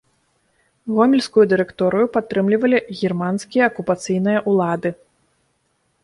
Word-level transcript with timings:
Гомельскую 0.99 1.43
дырэкторыю 1.51 2.07
падтрымлівалі 2.15 2.77
германскія 3.01 3.63
акупацыйныя 3.73 4.39
ўлады. 4.53 4.89